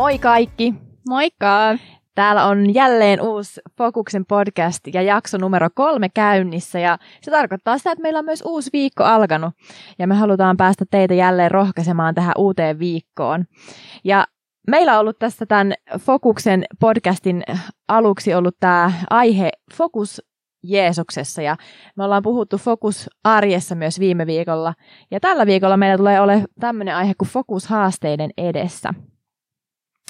Moi 0.00 0.18
kaikki! 0.18 0.74
Moikka! 1.08 1.78
Täällä 2.14 2.46
on 2.46 2.74
jälleen 2.74 3.20
uusi 3.20 3.60
Fokuksen 3.78 4.26
podcast 4.26 4.86
ja 4.94 5.02
jakso 5.02 5.38
numero 5.38 5.68
kolme 5.74 6.08
käynnissä 6.08 6.78
ja 6.78 6.98
se 7.22 7.30
tarkoittaa 7.30 7.78
sitä, 7.78 7.92
että 7.92 8.02
meillä 8.02 8.18
on 8.18 8.24
myös 8.24 8.42
uusi 8.46 8.70
viikko 8.72 9.04
alkanut 9.04 9.54
ja 9.98 10.06
me 10.06 10.14
halutaan 10.14 10.56
päästä 10.56 10.84
teitä 10.90 11.14
jälleen 11.14 11.50
rohkaisemaan 11.50 12.14
tähän 12.14 12.34
uuteen 12.38 12.78
viikkoon. 12.78 13.44
Ja 14.04 14.26
meillä 14.70 14.94
on 14.94 15.00
ollut 15.00 15.18
tässä 15.18 15.46
tämän 15.46 15.74
Fokuksen 15.98 16.64
podcastin 16.80 17.42
aluksi 17.88 18.34
ollut 18.34 18.56
tämä 18.60 18.92
aihe 19.10 19.50
Fokus 19.74 20.22
Jeesuksessa 20.62 21.42
ja 21.42 21.56
me 21.96 22.04
ollaan 22.04 22.22
puhuttu 22.22 22.58
Fokus 22.58 23.10
arjessa 23.24 23.74
myös 23.74 24.00
viime 24.00 24.26
viikolla 24.26 24.74
ja 25.10 25.20
tällä 25.20 25.46
viikolla 25.46 25.76
meillä 25.76 25.98
tulee 25.98 26.20
ole 26.20 26.44
tämmöinen 26.60 26.96
aihe 26.96 27.14
kuin 27.18 27.28
Fokus 27.28 27.66
haasteiden 27.66 28.30
edessä. 28.36 28.94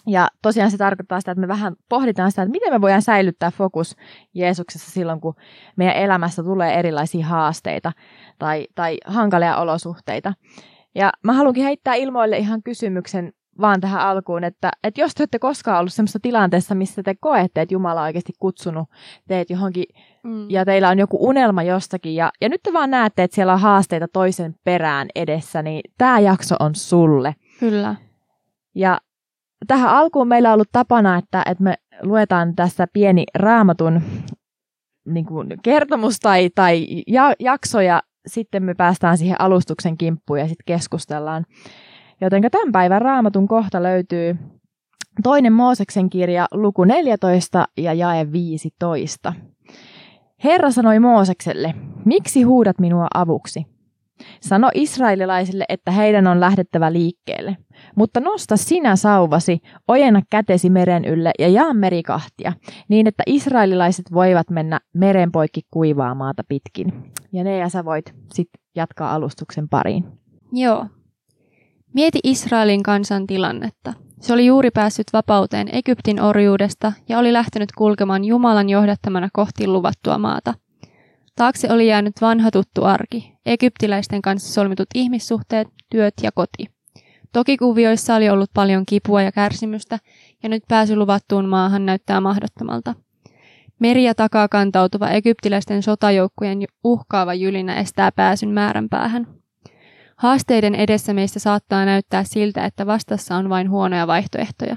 Ja 0.07 0.29
tosiaan 0.43 0.71
se 0.71 0.79
tarkoittaa 0.79 1.21
sitä, 1.21 1.33
että 1.33 1.41
me 1.41 1.49
vähän 1.49 1.77
pohditaan 1.89 2.31
sitä, 2.31 2.43
että 2.43 2.53
miten 2.53 2.73
me 2.73 2.81
voidaan 2.81 3.03
säilyttää 3.03 3.51
fokus 3.51 3.97
Jeesuksessa 4.35 4.91
silloin, 4.91 5.21
kun 5.21 5.35
meidän 5.77 5.97
elämässä 5.97 6.43
tulee 6.43 6.79
erilaisia 6.79 7.27
haasteita 7.27 7.93
tai, 8.39 8.67
tai 8.75 8.99
hankalia 9.07 9.57
olosuhteita. 9.57 10.33
Ja 10.95 11.13
mä 11.25 11.33
haluankin 11.33 11.65
heittää 11.65 11.95
ilmoille 11.95 12.39
ihan 12.39 12.63
kysymyksen 12.63 13.33
vaan 13.61 13.81
tähän 13.81 14.01
alkuun, 14.01 14.45
että, 14.45 14.71
että 14.85 15.01
jos 15.01 15.15
te 15.15 15.23
olette 15.23 15.39
koskaan 15.39 15.81
ollut 15.81 15.93
sellaisessa 15.93 16.19
tilanteessa, 16.23 16.75
missä 16.75 17.03
te 17.03 17.15
koette, 17.21 17.61
että 17.61 17.75
Jumala 17.75 18.01
on 18.01 18.07
oikeasti 18.07 18.33
kutsunut 18.39 18.89
teet 19.29 19.51
johonkin 19.51 19.85
mm. 20.23 20.51
ja 20.51 20.65
teillä 20.65 20.89
on 20.89 20.99
joku 20.99 21.29
unelma 21.29 21.63
jostakin 21.63 22.15
ja, 22.15 22.31
ja 22.41 22.49
nyt 22.49 22.63
te 22.63 22.73
vaan 22.73 22.91
näette, 22.91 23.23
että 23.23 23.35
siellä 23.35 23.53
on 23.53 23.61
haasteita 23.61 24.09
toisen 24.13 24.55
perään 24.65 25.09
edessä, 25.15 25.63
niin 25.63 25.81
tämä 25.99 26.21
jakso 26.21 26.57
on 26.61 26.75
sulle. 26.75 27.35
Kyllä. 27.61 27.95
Ja 28.75 29.01
tähän 29.67 29.91
alkuun 29.91 30.29
meillä 30.29 30.49
on 30.49 30.55
ollut 30.55 30.73
tapana, 30.73 31.17
että, 31.17 31.43
että 31.47 31.65
me 31.65 31.75
luetaan 32.03 32.57
tässä 32.57 32.87
pieni 32.93 33.25
raamatun 33.35 34.03
niin 35.05 35.27
kuin 35.27 35.49
kertomus 35.63 36.21
tai, 36.21 36.51
tai 36.55 36.87
ja, 37.07 37.33
jakso 37.39 37.81
ja 37.81 38.03
sitten 38.27 38.63
me 38.63 38.75
päästään 38.75 39.19
siihen 39.19 39.41
alustuksen 39.41 39.99
kimppuun 39.99 40.39
ja 40.39 40.49
sitten 40.49 40.65
keskustellaan. 40.67 41.47
Joten 42.21 42.43
tämän 42.51 42.73
päivän 42.73 43.03
raamatun 43.03 43.49
kohta 43.49 43.83
löytyy 43.83 44.37
toinen 45.23 45.53
Mooseksen 45.53 46.11
kirja 46.11 46.49
luku 46.53 46.85
14 46.85 47.65
ja 47.77 47.93
jae 47.95 48.33
15. 48.33 49.33
Herra 50.45 50.71
sanoi 50.71 50.99
Moosekselle, 50.99 51.75
miksi 52.05 52.43
huudat 52.43 52.79
minua 52.79 53.07
avuksi? 53.15 53.67
Sano 54.41 54.71
israelilaisille, 54.75 55.65
että 55.69 55.91
heidän 55.91 56.27
on 56.27 56.41
lähdettävä 56.41 56.93
liikkeelle. 56.93 57.57
Mutta 57.97 58.21
nosta 58.21 58.57
sinä 58.57 58.97
sauvasi, 58.97 59.61
ojenna 59.89 60.23
kätesi 60.31 60.71
meren 60.71 61.05
ylle 61.05 61.31
ja 61.39 61.49
jaa 61.49 61.75
meri 61.75 62.03
kahtia, 62.03 62.53
niin 62.89 63.07
että 63.07 63.23
israelilaiset 63.27 64.13
voivat 64.13 64.51
mennä 64.51 64.81
meren 64.95 65.33
poikki 65.33 65.61
kuivaa 65.71 66.15
maata 66.15 66.43
pitkin. 66.49 67.13
Ja 67.33 67.45
ne 67.45 67.59
ja 67.59 67.69
sä 67.69 67.85
voit 67.85 68.15
sitten 68.33 68.61
jatkaa 68.77 69.15
alustuksen 69.15 69.69
pariin. 69.69 70.05
Joo. 70.53 70.87
Mieti 71.95 72.19
Israelin 72.25 72.83
kansan 72.83 73.27
tilannetta. 73.27 73.93
Se 74.21 74.33
oli 74.33 74.47
juuri 74.47 74.71
päässyt 74.71 75.07
vapauteen 75.13 75.69
Egyptin 75.73 76.21
orjuudesta 76.21 76.93
ja 77.09 77.19
oli 77.19 77.33
lähtenyt 77.33 77.73
kulkemaan 77.73 78.25
Jumalan 78.25 78.69
johdattamana 78.69 79.29
kohti 79.33 79.67
luvattua 79.67 80.19
maata– 80.19 80.55
Taakse 81.37 81.73
oli 81.73 81.87
jäänyt 81.87 82.15
vanha 82.21 82.51
tuttu 82.51 82.85
arki, 82.85 83.33
egyptiläisten 83.47 84.23
kanssa 84.23 84.53
solmitut 84.53 84.89
ihmissuhteet, 84.95 85.69
työt 85.91 86.15
ja 86.23 86.33
koti. 86.33 86.67
Toki 87.33 87.57
kuvioissa 87.57 88.15
oli 88.15 88.31
ollut 88.31 88.51
paljon 88.55 88.87
kipua 88.87 89.23
ja 89.23 89.33
kärsimystä, 89.33 89.99
ja 90.43 90.49
nyt 90.49 90.63
pääsy 90.69 90.97
luvattuun 90.97 91.49
maahan 91.49 91.87
näyttää 91.87 92.21
mahdottomalta. 92.21 92.95
Meri 93.79 94.05
ja 94.05 94.15
takaa 94.15 94.49
kantautuva 94.49 95.09
egyptiläisten 95.11 95.83
sotajoukkojen 95.83 96.65
uhkaava 96.85 97.35
jylinä 97.35 97.75
estää 97.75 98.13
pääsyn 98.13 98.51
määränpäähän. 98.51 99.27
Haasteiden 100.17 100.75
edessä 100.75 101.15
meistä 101.15 101.39
saattaa 101.39 101.85
näyttää 101.85 102.25
siltä, 102.25 102.65
että 102.65 102.87
vastassa 102.87 103.37
on 103.37 103.49
vain 103.49 103.71
huonoja 103.71 104.07
vaihtoehtoja. 104.07 104.77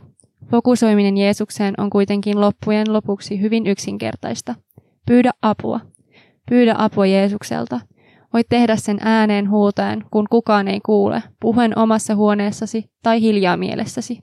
Fokusoiminen 0.51 1.17
Jeesukseen 1.17 1.73
on 1.77 1.89
kuitenkin 1.89 2.41
loppujen 2.41 2.93
lopuksi 2.93 3.41
hyvin 3.41 3.67
yksinkertaista. 3.67 4.55
Pyydä 5.05 5.31
apua. 5.41 5.79
Pyydä 6.49 6.75
apua 6.77 7.05
Jeesukselta. 7.05 7.79
Voit 8.33 8.49
tehdä 8.49 8.75
sen 8.75 8.97
ääneen 9.01 9.49
huutaen, 9.49 10.03
kun 10.11 10.25
kukaan 10.29 10.67
ei 10.67 10.79
kuule, 10.85 11.23
puhuen 11.39 11.77
omassa 11.77 12.15
huoneessasi 12.15 12.91
tai 13.03 13.21
hiljaa 13.21 13.57
mielessäsi. 13.57 14.19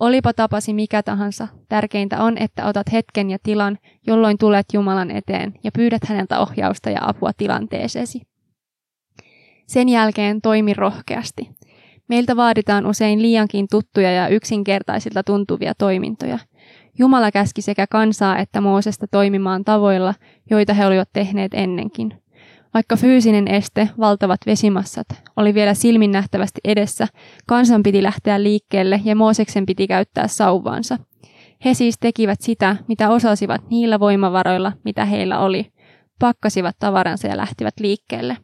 Olipa 0.00 0.32
tapasi 0.32 0.74
mikä 0.74 1.02
tahansa, 1.02 1.48
tärkeintä 1.68 2.22
on, 2.22 2.38
että 2.38 2.66
otat 2.66 2.92
hetken 2.92 3.30
ja 3.30 3.38
tilan, 3.42 3.78
jolloin 4.06 4.38
tulet 4.38 4.66
Jumalan 4.72 5.10
eteen 5.10 5.54
ja 5.64 5.70
pyydät 5.72 6.04
häneltä 6.04 6.40
ohjausta 6.40 6.90
ja 6.90 6.98
apua 7.02 7.30
tilanteeseesi. 7.36 8.22
Sen 9.66 9.88
jälkeen 9.88 10.40
toimi 10.40 10.74
rohkeasti. 10.74 11.50
Meiltä 12.08 12.36
vaaditaan 12.36 12.86
usein 12.86 13.22
liiankin 13.22 13.66
tuttuja 13.70 14.12
ja 14.12 14.28
yksinkertaisilta 14.28 15.22
tuntuvia 15.22 15.72
toimintoja– 15.78 16.38
Jumala 16.98 17.30
käski 17.30 17.62
sekä 17.62 17.86
kansaa 17.86 18.38
että 18.38 18.60
Moosesta 18.60 19.06
toimimaan 19.10 19.64
tavoilla, 19.64 20.14
joita 20.50 20.74
he 20.74 20.86
olivat 20.86 21.08
tehneet 21.12 21.54
ennenkin. 21.54 22.22
Vaikka 22.74 22.96
fyysinen 22.96 23.48
este, 23.48 23.88
valtavat 23.98 24.40
vesimassat, 24.46 25.06
oli 25.36 25.54
vielä 25.54 25.74
silmin 25.74 26.10
nähtävästi 26.10 26.60
edessä, 26.64 27.08
kansan 27.46 27.82
piti 27.82 28.02
lähteä 28.02 28.42
liikkeelle 28.42 29.00
ja 29.04 29.16
Mooseksen 29.16 29.66
piti 29.66 29.86
käyttää 29.86 30.28
sauvaansa. 30.28 30.98
He 31.64 31.74
siis 31.74 31.94
tekivät 32.00 32.40
sitä, 32.40 32.76
mitä 32.88 33.10
osasivat 33.10 33.70
niillä 33.70 34.00
voimavaroilla, 34.00 34.72
mitä 34.84 35.04
heillä 35.04 35.38
oli. 35.38 35.72
Pakkasivat 36.18 36.76
tavaransa 36.78 37.28
ja 37.28 37.36
lähtivät 37.36 37.74
liikkeelle. 37.80 38.36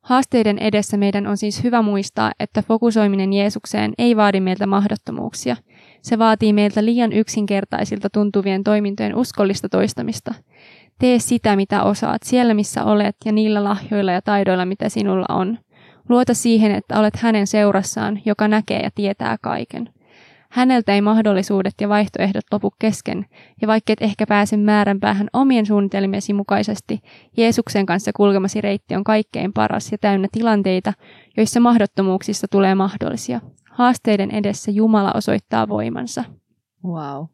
Haasteiden 0.00 0.58
edessä 0.58 0.96
meidän 0.96 1.26
on 1.26 1.36
siis 1.36 1.64
hyvä 1.64 1.82
muistaa, 1.82 2.32
että 2.40 2.62
fokusoiminen 2.62 3.32
Jeesukseen 3.32 3.92
ei 3.98 4.16
vaadi 4.16 4.40
meiltä 4.40 4.66
mahdottomuuksia– 4.66 5.56
se 6.02 6.18
vaatii 6.18 6.52
meiltä 6.52 6.84
liian 6.84 7.12
yksinkertaisilta 7.12 8.10
tuntuvien 8.10 8.64
toimintojen 8.64 9.14
uskollista 9.14 9.68
toistamista. 9.68 10.34
Tee 10.98 11.18
sitä, 11.18 11.56
mitä 11.56 11.82
osaat, 11.82 12.22
siellä 12.22 12.54
missä 12.54 12.84
olet 12.84 13.16
ja 13.24 13.32
niillä 13.32 13.64
lahjoilla 13.64 14.12
ja 14.12 14.22
taidoilla, 14.22 14.64
mitä 14.64 14.88
sinulla 14.88 15.26
on. 15.28 15.58
Luota 16.08 16.34
siihen, 16.34 16.72
että 16.72 17.00
olet 17.00 17.16
hänen 17.16 17.46
seurassaan, 17.46 18.20
joka 18.24 18.48
näkee 18.48 18.80
ja 18.80 18.90
tietää 18.94 19.36
kaiken. 19.42 19.88
Häneltä 20.50 20.94
ei 20.94 21.00
mahdollisuudet 21.00 21.74
ja 21.80 21.88
vaihtoehdot 21.88 22.44
lopu 22.52 22.74
kesken, 22.78 23.26
ja 23.62 23.68
vaikka 23.68 23.92
et 23.92 24.02
ehkä 24.02 24.26
pääse 24.26 24.56
määränpäähän 24.56 25.28
omien 25.32 25.66
suunnitelmiesi 25.66 26.32
mukaisesti, 26.32 27.00
Jeesuksen 27.36 27.86
kanssa 27.86 28.10
kulkemasi 28.16 28.60
reitti 28.60 28.94
on 28.94 29.04
kaikkein 29.04 29.52
paras 29.52 29.92
ja 29.92 29.98
täynnä 29.98 30.28
tilanteita, 30.32 30.92
joissa 31.36 31.60
mahdottomuuksista 31.60 32.46
tulee 32.50 32.74
mahdollisia. 32.74 33.40
Haasteiden 33.72 34.30
edessä 34.30 34.70
Jumala 34.70 35.12
osoittaa 35.14 35.68
voimansa. 35.68 36.24
Wow. 36.84 37.26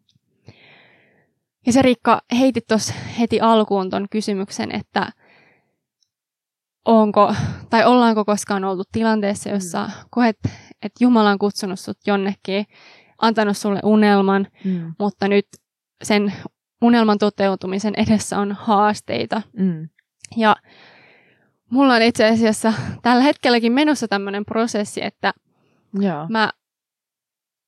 Ja 1.66 1.72
se 1.72 1.82
Riikka 1.82 2.20
heitit 2.38 2.66
tuossa 2.66 2.94
heti 3.18 3.40
alkuun 3.40 3.90
ton 3.90 4.06
kysymyksen, 4.10 4.74
että 4.74 5.12
onko, 6.84 7.34
tai 7.70 7.84
ollaanko 7.84 8.24
koskaan 8.24 8.64
oltu 8.64 8.82
tilanteessa, 8.92 9.48
jossa 9.48 9.86
mm. 9.86 9.92
koet, 10.10 10.38
että 10.82 11.04
Jumala 11.04 11.30
on 11.30 11.38
kutsunut 11.38 11.80
sut 11.80 11.98
jonnekin, 12.06 12.66
antanut 13.18 13.56
sulle 13.56 13.80
unelman, 13.84 14.46
mm. 14.64 14.94
mutta 14.98 15.28
nyt 15.28 15.46
sen 16.02 16.32
unelman 16.82 17.18
toteutumisen 17.18 17.94
edessä 17.96 18.38
on 18.38 18.52
haasteita. 18.52 19.42
Mm. 19.56 19.88
Ja 20.36 20.56
mulla 21.70 21.94
on 21.94 22.02
itse 22.02 22.28
asiassa 22.28 22.72
tällä 23.02 23.22
hetkelläkin 23.22 23.72
menossa 23.72 24.08
tämmöinen 24.08 24.44
prosessi, 24.44 25.04
että 25.04 25.32
Joo. 25.94 26.26
Mä 26.28 26.50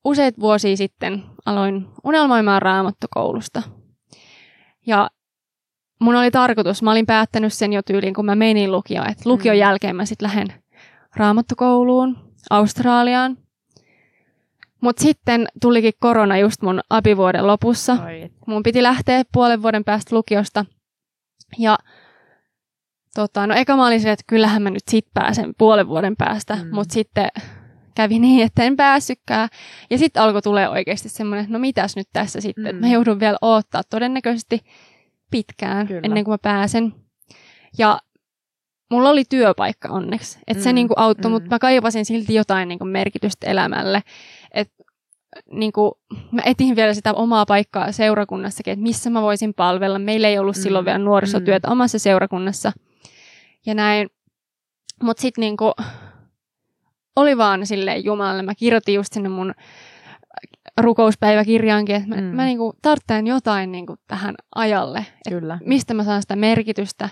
useat 0.05 0.35
vuosia 0.41 0.77
sitten 0.77 1.23
aloin 1.47 1.89
unelmoimaan 2.05 2.63
raamattokoulusta. 2.63 3.63
Ja 4.87 5.11
mun 6.01 6.17
oli 6.17 6.31
tarkoitus, 6.31 6.83
mä 6.83 6.91
olin 6.91 7.07
päättänyt 7.07 7.53
sen 7.53 7.73
jo 7.73 7.83
tyyliin, 7.83 8.15
kun 8.15 8.25
mä 8.25 8.35
menin 8.35 8.73
lukioon, 8.73 9.11
että 9.11 9.31
lukion 9.31 9.57
mm. 9.57 9.61
jälkeen 9.61 9.97
mä 9.97 10.05
sitten 10.05 10.27
lähden 10.27 10.63
raamattokouluun 11.17 12.35
Australiaan. 12.51 13.37
Mutta 14.81 15.03
sitten 15.03 15.47
tulikin 15.63 15.93
korona 16.01 16.39
just 16.39 16.63
mun 16.63 16.81
apivuoden 16.91 17.47
lopussa. 17.47 17.93
Oi. 17.93 18.31
Mun 18.47 18.63
piti 18.63 18.83
lähteä 18.83 19.23
puolen 19.33 19.63
vuoden 19.63 19.85
päästä 19.85 20.17
lukiosta. 20.17 20.65
Ja 21.59 21.79
tota, 23.15 23.47
no 23.47 23.55
eka 23.55 23.77
mä 23.77 23.87
olin 23.87 24.09
että 24.09 24.25
kyllähän 24.27 24.63
mä 24.63 24.71
nyt 24.71 24.83
sit 24.91 25.07
pääsen 25.15 25.53
puolen 25.59 25.89
vuoden 25.89 26.17
päästä. 26.17 26.57
Mm. 26.57 26.75
Mutta 26.75 26.95
sitten 26.95 27.29
kävi 28.01 28.19
niin, 28.19 28.47
että 28.47 28.63
en 28.63 28.77
päässytkään. 28.77 29.49
Ja 29.91 29.99
sitten 29.99 30.23
alkoi 30.23 30.43
tulee 30.43 30.69
oikeasti 30.69 31.09
semmoinen, 31.09 31.43
että 31.43 31.53
no 31.53 31.59
mitäs 31.59 31.97
nyt 31.97 32.09
tässä 32.13 32.41
sitten, 32.41 32.65
mm. 32.65 32.71
että 32.71 32.81
mä 32.81 32.87
mm. 32.87 32.93
joudun 32.93 33.21
vielä 33.21 33.39
odottaa 33.43 33.83
todennäköisesti 33.91 34.61
pitkään 35.31 35.87
Kyllä. 35.87 36.01
ennen 36.05 36.25
kuin 36.25 36.33
mä 36.33 36.39
pääsen. 36.43 36.95
Ja 37.79 37.99
mulla 38.91 39.11
oli 39.11 39.25
työpaikka 39.29 39.89
onneksi, 39.89 40.39
että 40.47 40.61
mm. 40.61 40.65
se 40.65 40.73
niinku 40.73 40.95
auttoi, 40.97 41.29
mm. 41.29 41.33
mutta 41.33 41.51
mä 41.51 41.59
kaivasin 41.59 42.05
silti 42.05 42.35
jotain 42.35 42.69
niinku 42.69 42.85
merkitystä 42.85 43.47
elämälle. 43.51 44.03
Et 44.55 44.73
niin 45.53 45.73
kuin, 45.73 45.93
mä 46.31 46.43
etin 46.45 46.77
vielä 46.77 46.95
sitä 46.95 47.13
omaa 47.13 47.47
paikkaa 47.47 47.93
seurakunnassakin, 47.93 48.73
että 48.73 48.83
missä 48.83 49.11
mä 49.11 49.23
voisin 49.23 49.55
palvella. 49.55 49.99
Meillä 49.99 50.29
ei 50.29 50.39
ollut 50.39 50.57
mm. 50.57 50.63
silloin 50.63 50.85
vielä 50.85 50.99
nuorisotyötä 50.99 51.69
mm. 51.69 51.73
omassa 51.73 51.99
seurakunnassa. 51.99 52.73
Ja 53.67 53.75
näin. 53.75 54.09
Mutta 55.03 55.21
sitten 55.21 55.43
niin 55.43 55.57
kuin, 55.57 55.73
oli 57.17 57.37
vaan 57.37 57.67
silleen 57.67 58.05
Jumalalle. 58.05 58.43
Mä 58.43 58.55
kirjoitin 58.55 58.95
just 58.95 59.13
sinne 59.13 59.29
mun 59.29 59.55
rukouspäiväkirjaankin, 60.81 61.97
että 61.97 62.09
mä, 62.09 62.17
mm. 62.17 62.23
mä 62.23 62.45
niinku 62.45 62.73
tarvitsen 62.83 63.27
jotain 63.27 63.73
niinku 63.73 63.97
tähän 64.07 64.35
ajalle. 64.55 65.07
Kyllä. 65.29 65.59
Mistä 65.65 65.95
mä 65.95 66.05
saan 66.05 66.23
sitä 66.23 66.37
merkitystä 66.37 67.09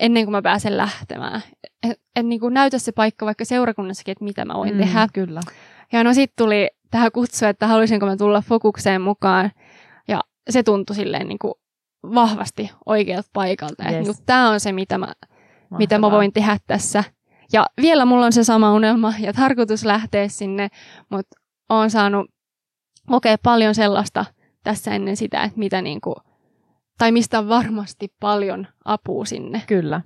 ennen 0.00 0.24
kuin 0.24 0.32
mä 0.32 0.42
pääsen 0.42 0.76
lähtemään. 0.76 1.42
Että 1.82 2.02
et 2.16 2.26
niinku 2.26 2.48
näytä 2.48 2.78
se 2.78 2.92
paikka 2.92 3.26
vaikka 3.26 3.44
seurakunnassakin, 3.44 4.12
että 4.12 4.24
mitä 4.24 4.44
mä 4.44 4.54
voin 4.54 4.74
mm, 4.74 4.80
tehdä. 4.80 5.06
Kyllä. 5.12 5.40
Ja 5.92 6.04
no 6.04 6.14
sitten 6.14 6.44
tuli 6.44 6.68
tähän 6.90 7.12
kutsu, 7.12 7.46
että 7.46 7.66
haluaisinko 7.66 8.06
mä 8.06 8.16
tulla 8.16 8.42
fokukseen 8.42 9.00
mukaan. 9.00 9.50
Ja 10.08 10.20
se 10.50 10.62
tuntui 10.62 10.96
silleen 10.96 11.28
niinku 11.28 11.60
vahvasti 12.14 12.70
oikealta 12.86 13.30
paikalta. 13.32 13.84
Yes. 13.84 13.92
Niinku, 13.92 14.22
Tämä 14.26 14.50
on 14.50 14.60
se, 14.60 14.72
mitä 14.72 14.98
mä, 14.98 15.12
mitä 15.78 15.98
mä 15.98 16.10
voin 16.10 16.32
tehdä 16.32 16.58
tässä. 16.66 17.04
Ja 17.52 17.66
vielä 17.80 18.04
mulla 18.04 18.26
on 18.26 18.32
se 18.32 18.44
sama 18.44 18.74
unelma 18.74 19.12
ja 19.18 19.32
tarkoitus 19.32 19.84
lähteä 19.84 20.28
sinne, 20.28 20.68
mutta 21.10 21.40
oon 21.68 21.90
saanut 21.90 22.30
kokea 23.06 23.36
paljon 23.42 23.74
sellaista 23.74 24.24
tässä 24.64 24.94
ennen 24.94 25.16
sitä, 25.16 25.42
että 25.42 25.58
mitä 25.58 25.82
niin 25.82 26.00
kuin, 26.00 26.16
tai 26.98 27.12
mistä 27.12 27.38
on 27.38 27.48
varmasti 27.48 28.14
paljon 28.20 28.66
apua 28.84 29.24
sinne. 29.24 29.62
Kyllä. 29.66 30.00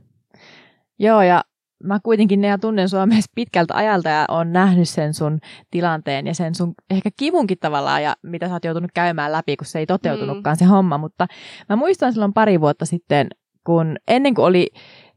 Joo, 0.99 1.23
ja 1.23 1.45
mä 1.85 2.01
kuitenkin 2.03 2.41
ne 2.41 2.49
ja 2.49 2.59
tunnen 2.59 2.89
sua 2.89 3.07
myös 3.17 3.25
pitkältä 3.35 3.75
ajalta 3.75 4.09
ja 4.09 4.25
on 4.29 4.53
nähnyt 4.53 4.89
sen 4.89 5.15
sun 5.15 5.39
tilanteen 5.71 6.27
ja 6.27 6.35
sen 6.35 6.55
sun 6.55 6.75
ehkä 6.91 7.11
kivunkin 7.17 7.59
tavallaan 7.61 8.03
ja 8.03 8.15
mitä 8.23 8.49
sä 8.49 8.55
oot 8.55 8.65
joutunut 8.65 8.91
käymään 8.95 9.33
läpi, 9.33 9.57
kun 9.57 9.67
se 9.67 9.79
ei 9.79 9.87
toteutunutkaan 9.87 10.57
mm. 10.57 10.59
se 10.59 10.65
homma. 10.65 10.99
Mutta 10.99 11.27
mä 11.69 11.77
muistan 11.77 12.13
silloin 12.13 12.33
pari 12.33 12.61
vuotta 12.61 12.87
sitten, 12.87 13.29
kun 13.65 13.97
ennen 14.09 14.35
kuin 14.35 14.45
oli 14.45 14.67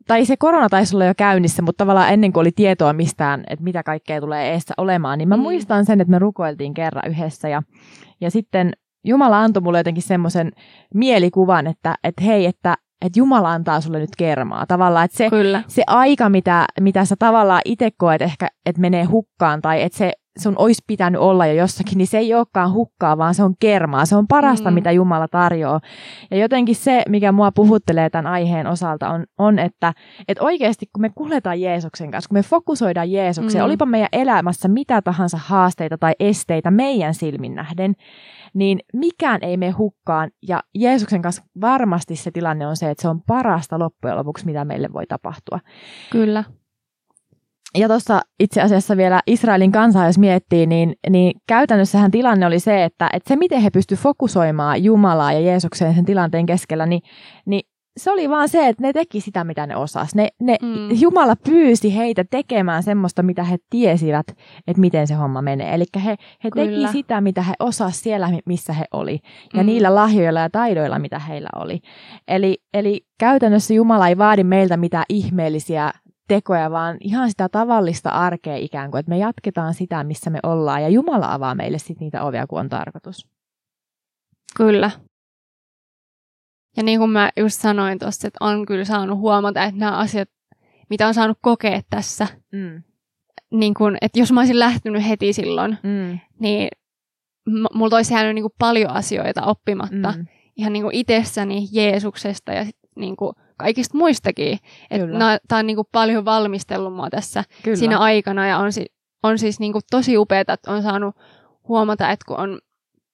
tai 0.10 0.26
se 0.26 0.38
korona 0.38 0.70
taisi 0.70 0.96
olla 0.96 1.06
jo 1.06 1.14
käynnissä, 1.18 1.62
mutta 1.62 1.78
tavallaan 1.78 2.14
ennen 2.14 2.34
kuin 2.34 2.42
oli 2.42 2.52
tietoa 2.52 2.94
mistään, 2.94 3.44
että 3.50 3.64
mitä 3.64 3.84
kaikkea 3.84 4.22
tulee 4.22 4.52
eessä 4.52 4.74
olemaan, 4.78 5.18
niin 5.18 5.30
mä 5.30 5.38
mm. 5.38 5.44
muistan 5.44 5.86
sen, 5.86 6.02
että 6.02 6.12
me 6.12 6.20
rukoiltiin 6.20 6.74
kerran 6.74 7.12
yhdessä 7.12 7.50
ja, 7.50 7.64
ja 8.22 8.32
sitten 8.32 8.72
Jumala 9.06 9.42
antoi 9.42 9.64
mulle 9.64 9.80
jotenkin 9.80 10.04
semmoisen 10.04 10.52
mielikuvan, 10.94 11.68
että, 11.68 11.96
että 12.04 12.24
hei, 12.24 12.46
että, 12.46 12.76
että 13.06 13.20
Jumala 13.20 13.52
antaa 13.52 13.82
sulle 13.82 14.00
nyt 14.00 14.16
kermaa. 14.18 14.66
Tavallaan, 14.66 15.06
että 15.06 15.18
se, 15.18 15.30
Kyllä. 15.30 15.64
se 15.68 15.84
aika, 15.88 16.30
mitä, 16.30 16.66
mitä 16.80 17.06
sä 17.06 17.16
tavallaan 17.20 17.62
itse 17.66 17.90
koet 17.98 18.22
ehkä, 18.22 18.48
että 18.66 18.82
menee 18.82 19.04
hukkaan 19.04 19.62
tai 19.62 19.82
että 19.82 19.98
se 19.98 20.12
sun 20.40 20.56
olisi 20.58 20.84
pitänyt 20.88 21.22
olla 21.22 21.48
jo 21.48 21.54
jossakin, 21.54 21.98
niin 21.98 22.08
se 22.08 22.18
ei 22.18 22.34
olekaan 22.34 22.74
hukkaa, 22.74 23.18
vaan 23.18 23.34
se 23.34 23.44
on 23.44 23.54
kermaa. 23.60 24.06
Se 24.06 24.16
on 24.16 24.28
parasta, 24.28 24.72
mm. 24.72 24.76
mitä 24.76 24.92
Jumala 24.92 25.28
tarjoaa. 25.28 25.80
Ja 26.32 26.38
jotenkin 26.38 26.76
se, 26.76 27.04
mikä 27.10 27.32
mua 27.32 27.52
puhuttelee 27.52 28.10
tämän 28.10 28.32
aiheen 28.32 28.68
osalta, 28.68 29.10
on, 29.10 29.26
on 29.38 29.60
että, 29.60 29.94
että 30.28 30.44
oikeasti 30.44 30.86
kun 30.94 31.02
me 31.02 31.10
kuljetaan 31.16 31.62
Jeesuksen 31.62 32.12
kanssa, 32.12 32.30
kun 32.30 32.38
me 32.38 32.44
fokusoidaan 32.44 33.12
Jeesukseen, 33.12 33.64
mm. 33.64 33.66
olipa 33.66 33.86
meidän 33.86 34.10
elämässä 34.12 34.68
mitä 34.68 35.02
tahansa 35.02 35.38
haasteita 35.42 35.98
tai 35.98 36.14
esteitä 36.20 36.72
meidän 36.72 37.14
silmin 37.14 37.56
nähden, 37.56 37.94
niin 38.54 38.80
mikään 38.94 39.40
ei 39.42 39.58
mene 39.58 39.72
hukkaan. 39.72 40.30
Ja 40.48 40.64
Jeesuksen 40.76 41.22
kanssa 41.22 41.44
varmasti 41.62 42.16
se 42.16 42.32
tilanne 42.32 42.68
on 42.68 42.78
se, 42.78 42.90
että 42.90 43.02
se 43.02 43.08
on 43.08 43.22
parasta 43.28 43.80
loppujen 43.80 44.18
lopuksi, 44.18 44.46
mitä 44.46 44.66
meille 44.66 44.94
voi 44.94 45.06
tapahtua. 45.08 45.60
Kyllä 46.12 46.44
ja 47.78 47.88
tuossa 47.88 48.22
itse 48.40 48.62
asiassa 48.62 48.98
vielä 48.98 49.22
Israelin 49.28 49.72
kansaa, 49.72 50.06
jos 50.06 50.18
miettii, 50.18 50.68
niin, 50.68 50.96
niin 51.10 51.42
käytännössähän 51.48 52.12
tilanne 52.12 52.46
oli 52.46 52.60
se, 52.60 52.84
että, 52.84 53.10
että 53.14 53.28
se 53.28 53.36
miten 53.36 53.62
he 53.62 53.70
pystyivät 53.70 54.04
fokusoimaan 54.04 54.84
Jumalaa 54.84 55.34
ja 55.34 55.40
Jeesukseen 55.40 55.96
sen 55.96 56.06
tilanteen 56.06 56.46
keskellä, 56.46 56.86
niin, 56.86 57.02
niin 57.46 57.62
se 57.98 58.12
oli 58.12 58.30
vaan 58.30 58.50
se, 58.50 58.68
että 58.68 58.84
ne 58.84 58.94
teki 58.94 59.22
sitä, 59.22 59.44
mitä 59.44 59.68
ne 59.68 59.76
osas. 59.76 60.16
Ne, 60.16 60.28
ne, 60.42 60.58
mm. 60.62 60.90
Jumala 61.02 61.36
pyysi 61.36 61.96
heitä 61.96 62.26
tekemään 62.32 62.84
semmoista, 62.84 63.24
mitä 63.24 63.44
he 63.44 63.58
tiesivät, 63.70 64.28
että 64.68 64.82
miten 64.82 65.08
se 65.08 65.14
homma 65.14 65.42
menee. 65.42 65.76
Eli 65.76 65.84
he, 66.06 66.16
he 66.44 66.50
teki 66.56 66.88
sitä, 66.92 67.22
mitä 67.22 67.42
he 67.42 67.54
osas 67.60 68.00
siellä, 68.00 68.30
missä 68.46 68.74
he 68.74 68.86
oli. 68.94 69.20
Ja 69.54 69.64
mm. 69.64 69.66
niillä 69.66 69.96
lahjoilla 69.96 70.40
ja 70.40 70.50
taidoilla, 70.50 71.00
mitä 71.00 71.20
heillä 71.20 71.50
oli. 71.56 71.80
Eli, 72.28 72.58
eli 72.74 73.02
käytännössä 73.20 73.74
Jumala 73.74 74.08
ei 74.08 74.18
vaadi 74.18 74.44
meiltä 74.44 74.78
mitään 74.78 75.06
ihmeellisiä 75.10 75.92
tekoja, 76.30 76.72
vaan 76.72 76.98
ihan 77.00 77.30
sitä 77.30 77.50
tavallista 77.50 78.10
arkea 78.10 78.56
ikään 78.56 78.92
kuin, 78.92 79.00
että 79.00 79.10
me 79.10 79.18
jatketaan 79.18 79.74
sitä, 79.74 80.04
missä 80.04 80.30
me 80.30 80.40
ollaan, 80.44 80.82
ja 80.82 80.90
Jumala 80.90 81.34
avaa 81.34 81.56
meille 81.56 81.78
sitten 81.78 81.98
niitä 82.00 82.24
ovia, 82.24 82.48
kun 82.48 82.60
on 82.60 82.70
tarkoitus. 82.70 83.28
Kyllä. 84.58 84.92
Ja 86.78 86.84
niin 86.84 87.00
kuin 87.00 87.12
mä 87.12 87.32
just 87.38 87.62
sanoin 87.62 88.00
tuossa, 88.00 88.28
että 88.28 88.46
on 88.46 88.66
kyllä 88.66 88.86
saanut 88.86 89.20
huomata, 89.20 89.64
että 89.64 89.80
nämä 89.80 89.98
asiat, 89.98 90.30
mitä 90.90 91.08
on 91.08 91.14
saanut 91.14 91.38
kokea 91.42 91.82
tässä, 91.90 92.28
mm. 92.52 92.84
niin 93.52 93.74
kun, 93.74 93.98
että 94.02 94.20
jos 94.20 94.32
mä 94.32 94.40
olisin 94.40 94.60
lähtenyt 94.60 95.08
heti 95.08 95.34
silloin, 95.34 95.78
mm. 95.84 96.20
niin 96.40 96.70
m- 97.46 97.78
multa 97.78 97.96
olisi 97.96 98.14
jäänyt 98.14 98.36
niin 98.36 98.44
kuin 98.44 98.54
paljon 98.60 98.92
asioita 98.92 99.46
oppimatta. 99.46 100.14
Mm. 100.18 100.26
Ihan 100.56 100.74
niin 100.74 100.84
kuin 100.84 100.96
itsessäni, 100.96 101.68
Jeesuksesta 101.72 102.54
ja 102.54 102.66
sit 102.66 102.78
niin 102.96 103.16
kuin 103.16 103.34
kaikista 103.60 103.98
muistakin. 103.98 104.58
Tämä 105.48 105.60
on 105.60 105.68
niin 105.68 105.76
kuin 105.76 105.88
paljon 105.92 106.26
valmistellut 106.26 106.94
mua 106.94 107.10
tässä 107.10 107.44
Kyllä. 107.64 107.76
siinä 107.78 107.98
aikana 107.98 108.48
ja 108.48 108.58
on, 108.58 108.74
si- 108.74 108.94
on 109.24 109.40
siis 109.40 109.60
niin 109.60 109.72
kuin 109.72 109.82
tosi 109.92 110.18
upeaa, 110.18 110.42
että 110.42 110.58
on 110.68 110.82
saanut 110.82 111.16
huomata, 111.68 112.12
että 112.12 112.26
kun 112.28 112.40
on 112.40 112.60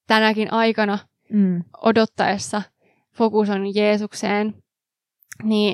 tänäkin 0.08 0.54
aikana 0.54 0.98
mm. 1.34 1.64
odottaessa 1.82 2.62
fokus 3.18 3.50
on 3.50 3.76
Jeesukseen, 3.76 4.54
niin 5.44 5.74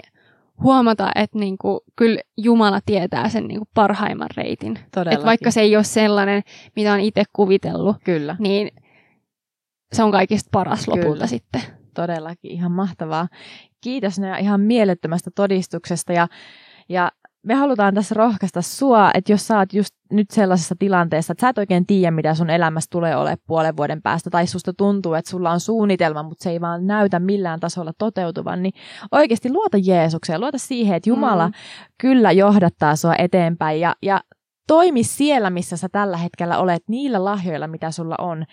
huomata, 0.63 1.11
että 1.15 1.39
niin 1.39 1.57
kuin, 1.57 1.79
kyllä 1.95 2.21
Jumala 2.37 2.79
tietää 2.85 3.29
sen 3.29 3.47
niin 3.47 3.59
kuin 3.59 3.69
parhaimman 3.73 4.29
reitin. 4.37 4.79
Että 5.11 5.25
vaikka 5.25 5.51
se 5.51 5.61
ei 5.61 5.75
ole 5.75 5.83
sellainen, 5.83 6.41
mitä 6.75 6.93
on 6.93 6.99
itse 6.99 7.23
kuvitellut, 7.33 7.95
kyllä. 8.03 8.35
niin 8.39 8.71
se 9.93 10.03
on 10.03 10.11
kaikista 10.11 10.49
paras 10.51 10.87
lopulta 10.87 11.13
kyllä. 11.13 11.27
sitten. 11.27 11.61
Todellakin, 11.93 12.51
ihan 12.51 12.71
mahtavaa 12.71 13.27
kiitos 13.81 14.19
ne 14.19 14.39
ihan 14.39 14.61
mielettömästä 14.61 15.31
todistuksesta 15.35 16.13
ja, 16.13 16.27
ja 16.89 17.11
me 17.43 17.55
halutaan 17.55 17.93
tässä 17.93 18.15
rohkaista 18.15 18.61
sua, 18.61 19.11
että 19.13 19.31
jos 19.31 19.47
sä 19.47 19.57
oot 19.57 19.73
just 19.73 19.95
nyt 20.11 20.31
sellaisessa 20.31 20.75
tilanteessa, 20.79 21.31
että 21.31 21.41
sä 21.41 21.49
et 21.49 21.57
oikein 21.57 21.85
tiedä, 21.85 22.11
mitä 22.11 22.33
sun 22.33 22.49
elämässä 22.49 22.87
tulee 22.91 23.15
ole 23.15 23.37
puolen 23.47 23.77
vuoden 23.77 24.01
päästä, 24.01 24.29
tai 24.29 24.47
susta 24.47 24.73
tuntuu, 24.73 25.13
että 25.13 25.31
sulla 25.31 25.51
on 25.51 25.59
suunnitelma, 25.59 26.23
mutta 26.23 26.43
se 26.43 26.49
ei 26.49 26.61
vaan 26.61 26.87
näytä 26.87 27.19
millään 27.19 27.59
tasolla 27.59 27.91
toteutuvan, 27.97 28.63
niin 28.63 28.73
oikeasti 29.11 29.51
luota 29.51 29.77
Jeesukseen, 29.77 30.41
luota 30.41 30.57
siihen, 30.57 30.95
että 30.95 31.09
Jumala 31.09 31.47
mm. 31.47 31.53
kyllä 31.97 32.31
johdattaa 32.31 32.95
sua 32.95 33.15
eteenpäin, 33.17 33.79
ja, 33.79 33.95
ja 34.01 34.21
toimi 34.67 35.03
siellä, 35.03 35.49
missä 35.49 35.77
sä 35.77 35.89
tällä 35.91 36.17
hetkellä 36.17 36.57
olet, 36.57 36.83
niillä 36.87 37.25
lahjoilla, 37.25 37.67
mitä 37.67 37.91
sulla 37.91 38.15
on, 38.17 38.45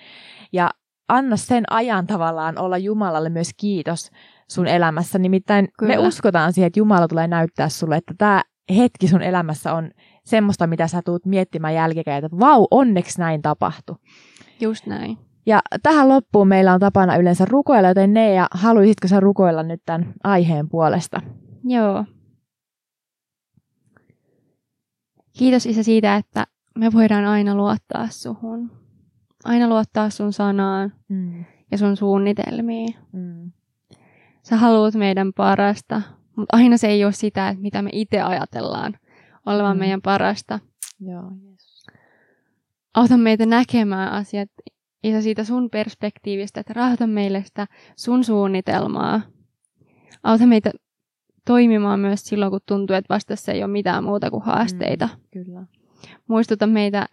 ja 0.52 0.70
anna 1.08 1.36
sen 1.36 1.64
ajan 1.70 2.06
tavallaan 2.06 2.58
olla 2.58 2.78
Jumalalle 2.78 3.28
myös 3.28 3.50
kiitos, 3.56 4.10
sun 4.48 4.66
elämässä. 4.66 5.18
Nimittäin 5.18 5.68
Kyllä. 5.78 5.94
me 5.94 5.98
uskotaan 5.98 6.52
siihen, 6.52 6.66
että 6.66 6.80
Jumala 6.80 7.08
tulee 7.08 7.26
näyttää 7.26 7.68
sulle, 7.68 7.96
että 7.96 8.14
tämä 8.18 8.42
hetki 8.76 9.08
sun 9.08 9.22
elämässä 9.22 9.74
on 9.74 9.90
semmoista, 10.24 10.66
mitä 10.66 10.86
sä 10.86 11.02
tuut 11.04 11.26
miettimään 11.26 11.74
jälkikäteen, 11.74 12.24
että 12.24 12.38
vau, 12.38 12.66
onneksi 12.70 13.20
näin 13.20 13.42
tapahtui. 13.42 13.96
Just 14.60 14.86
näin. 14.86 15.18
Ja 15.46 15.60
tähän 15.82 16.08
loppuun 16.08 16.48
meillä 16.48 16.74
on 16.74 16.80
tapana 16.80 17.16
yleensä 17.16 17.44
rukoilla, 17.44 17.88
joten 17.88 18.14
ne 18.14 18.34
ja 18.34 18.46
haluaisitko 18.50 19.08
sä 19.08 19.20
rukoilla 19.20 19.62
nyt 19.62 19.82
tämän 19.86 20.12
aiheen 20.24 20.68
puolesta? 20.68 21.20
Joo. 21.64 22.04
Kiitos 25.38 25.66
Isä 25.66 25.82
siitä, 25.82 26.16
että 26.16 26.46
me 26.78 26.92
voidaan 26.92 27.24
aina 27.24 27.54
luottaa 27.54 28.08
suhun. 28.10 28.70
Aina 29.48 29.68
luottaa 29.68 30.10
sun 30.10 30.32
sanaan 30.32 30.92
mm. 31.08 31.44
ja 31.70 31.78
sun 31.78 31.96
suunnitelmiin. 31.96 32.94
Mm. 33.12 33.52
Sä 34.42 34.56
haluat 34.56 34.94
meidän 34.94 35.32
parasta, 35.32 36.02
mutta 36.36 36.56
aina 36.56 36.76
se 36.76 36.86
ei 36.86 37.04
ole 37.04 37.12
sitä, 37.12 37.48
että 37.48 37.62
mitä 37.62 37.82
me 37.82 37.90
itse 37.92 38.20
ajatellaan 38.20 38.98
olevan 39.46 39.76
mm. 39.76 39.78
meidän 39.78 40.02
parasta. 40.02 40.58
Joo, 41.00 41.30
yes. 41.50 41.86
Auta 42.94 43.16
meitä 43.16 43.46
näkemään 43.46 44.12
asiat 44.12 44.50
Isä 45.02 45.20
siitä 45.20 45.44
sun 45.44 45.70
perspektiivistä, 45.70 46.60
että 46.60 46.72
rahoita 46.72 47.06
meille 47.06 47.42
sitä 47.44 47.66
sun 47.96 48.24
suunnitelmaa. 48.24 49.20
Auta 50.22 50.46
meitä 50.46 50.70
toimimaan 51.46 52.00
myös 52.00 52.20
silloin, 52.22 52.50
kun 52.50 52.60
tuntuu, 52.66 52.96
että 52.96 53.14
vastassa 53.14 53.52
ei 53.52 53.64
ole 53.64 53.72
mitään 53.72 54.04
muuta 54.04 54.30
kuin 54.30 54.42
haasteita. 54.42 55.08
Mm, 55.12 55.20
kyllä. 55.32 55.66
Muistuta 56.28 56.66
meitä 56.66 57.06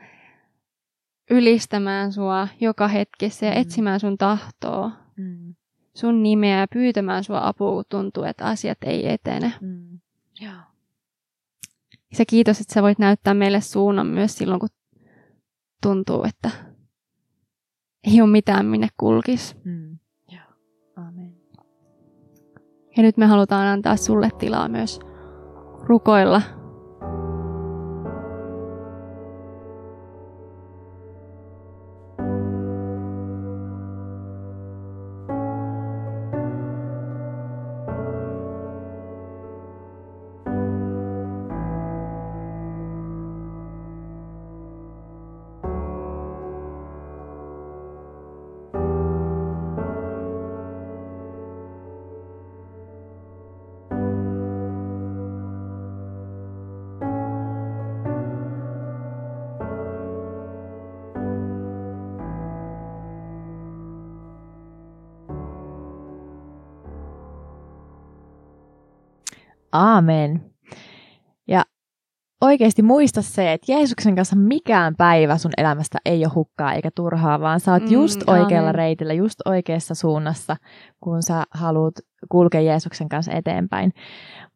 ylistämään 1.29 2.13
sua 2.13 2.47
joka 2.61 2.87
hetkessä 2.87 3.45
ja 3.45 3.51
mm. 3.51 3.61
etsimään 3.61 3.99
sun 3.99 4.17
tahtoa. 4.17 4.91
Mm 5.17 5.55
sun 5.95 6.23
nimeä 6.23 6.59
ja 6.59 6.67
pyytämään 6.73 7.23
sua 7.23 7.47
apua, 7.47 7.71
kun 7.71 7.83
tuntuu, 7.89 8.23
että 8.23 8.45
asiat 8.45 8.77
ei 8.83 9.13
etene. 9.13 9.53
Mm. 9.61 9.99
Joo. 10.41 10.61
Se 12.13 12.25
kiitos, 12.25 12.61
että 12.61 12.73
sä 12.73 12.81
voit 12.81 12.99
näyttää 12.99 13.33
meille 13.33 13.61
suunnan 13.61 14.07
myös 14.07 14.37
silloin, 14.37 14.59
kun 14.59 14.69
tuntuu, 15.81 16.23
että 16.23 16.49
ei 18.03 18.21
ole 18.21 18.29
mitään, 18.29 18.65
minne 18.65 18.87
kulkisi. 18.97 19.55
Mm. 19.63 19.97
Joo. 20.31 20.43
Amen. 20.95 21.35
Ja 22.97 23.03
nyt 23.03 23.17
me 23.17 23.25
halutaan 23.25 23.67
antaa 23.67 23.97
sulle 23.97 24.29
tilaa 24.39 24.67
myös 24.67 24.99
rukoilla 25.83 26.41
Aamen. 69.75 70.45
Ja 71.47 71.63
oikeasti 72.41 72.81
muista 72.81 73.21
se, 73.21 73.53
että 73.53 73.71
Jeesuksen 73.71 74.15
kanssa 74.15 74.35
mikään 74.35 74.95
päivä 74.95 75.37
sun 75.37 75.51
elämästä 75.57 75.97
ei 76.05 76.25
ole 76.25 76.33
hukkaa 76.35 76.73
eikä 76.73 76.89
turhaa, 76.95 77.39
vaan 77.39 77.59
sä 77.59 77.71
oot 77.73 77.83
Mm, 77.83 77.91
just 77.91 78.29
oikealla 78.29 78.67
aamen. 78.67 78.75
reitillä, 78.75 79.13
just 79.13 79.39
oikeassa 79.45 79.95
suunnassa, 79.95 80.57
kun 80.99 81.23
sä 81.23 81.43
haluat 81.51 81.93
kulkea 82.29 82.61
Jeesuksen 82.61 83.09
kanssa 83.09 83.31
eteenpäin. 83.31 83.91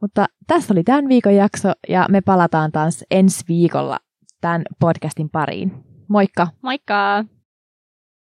Mutta 0.01 0.25
tässä 0.47 0.73
oli 0.73 0.83
tämän 0.83 1.07
viikon 1.09 1.35
jakso 1.35 1.71
ja 1.89 2.05
me 2.09 2.21
palataan 2.21 2.71
taas 2.71 3.03
ensi 3.11 3.43
viikolla 3.47 3.97
tämän 4.41 4.61
podcastin 4.79 5.29
pariin. 5.29 5.83
Moikka! 6.07 6.47
Moikka! 6.61 7.25